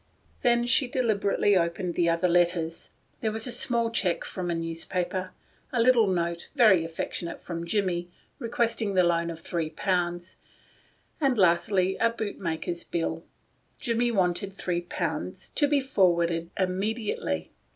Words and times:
Then 0.41 0.65
she 0.65 0.87
deliberately 0.87 1.55
opened 1.55 1.93
the 1.93 2.09
other 2.09 2.27
letters. 2.27 2.89
There 3.19 3.31
was 3.31 3.45
a 3.45 3.51
small 3.51 3.91
check 3.91 4.25
from 4.25 4.47
the 4.47 4.53
editor 4.53 4.67
of 4.67 4.73
The 5.05 5.09
Fan; 5.11 5.29
a 5.73 5.79
little 5.79 6.07
note— 6.07 6.49
very 6.55 6.83
aff 6.83 6.99
ec 6.99 7.13
tionate 7.13 7.39
from 7.39 7.67
Jimmie, 7.67 8.09
requesting 8.39 8.95
the 8.95 9.03
loan 9.03 9.29
of 9.29 9.41
three 9.41 9.69
pounds; 9.69 10.37
and 11.21 11.37
lastly, 11.37 11.97
a 11.97 12.09
bootmaker's 12.09 12.83
bill. 12.83 13.25
Jimmie 13.79 14.09
wanted 14.11 14.53
three 14.53 14.81
pounds 14.81 15.49
to 15.53 15.67
be 15.67 15.79
forwarded 15.79 16.49
immediately. 16.57 17.51